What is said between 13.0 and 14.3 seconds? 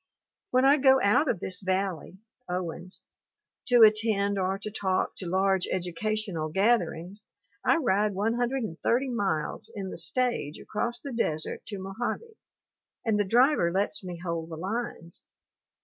and the driver lets me